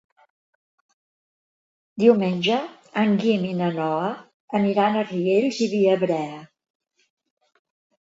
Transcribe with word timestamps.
Diumenge 2.05 2.57
en 3.03 3.15
Guim 3.21 3.47
i 3.51 3.53
na 3.61 3.69
Noa 3.77 4.11
aniran 4.63 5.01
a 5.03 5.07
Riells 5.15 5.63
i 5.69 5.73
Viabrea. 5.79 6.45